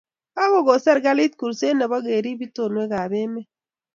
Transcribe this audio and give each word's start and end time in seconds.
kakokon 0.35 0.79
serikali 0.85 1.25
kurset 1.39 1.75
nebo 1.77 1.97
keriib 2.05 2.39
itonwekabemet 2.47 3.47